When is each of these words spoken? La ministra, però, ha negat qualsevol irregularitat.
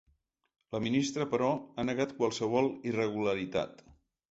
La 0.75 0.79
ministra, 0.85 1.27
però, 1.35 1.51
ha 1.77 1.87
negat 1.91 2.17
qualsevol 2.23 2.73
irregularitat. 2.95 3.89